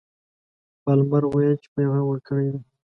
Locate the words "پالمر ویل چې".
0.83-1.67